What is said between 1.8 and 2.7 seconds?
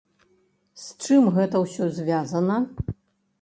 звязана?